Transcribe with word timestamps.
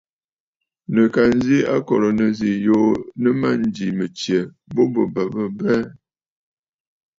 Nɨ̀ 0.93 1.07
ka 1.13 1.21
nzi 1.35 1.57
akòrə̀ 1.75 2.13
nɨzî 2.17 2.51
yuu 2.65 2.89
nɨ 3.21 3.29
mânjì 3.41 3.87
mɨ̀tsyɛ̀ 3.97 4.51
bu 4.73 4.81
bɨ 4.93 5.01
bə̀ 5.13 5.25
bɨ 5.33 5.41
abɛɛ. 5.49 5.77